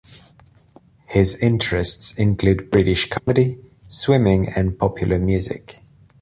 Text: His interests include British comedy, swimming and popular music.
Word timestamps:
His 1.05 1.35
interests 1.35 2.15
include 2.17 2.71
British 2.71 3.07
comedy, 3.07 3.59
swimming 3.87 4.49
and 4.49 4.75
popular 4.79 5.19
music. 5.19 5.75